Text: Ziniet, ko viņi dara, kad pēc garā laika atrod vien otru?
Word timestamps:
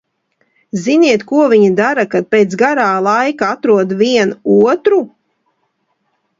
Ziniet, 0.85 1.25
ko 1.31 1.41
viņi 1.51 1.67
dara, 1.81 2.07
kad 2.15 2.27
pēc 2.33 2.57
garā 2.63 2.87
laika 3.11 3.53
atrod 3.59 3.95
vien 4.03 4.35
otru? 4.57 5.03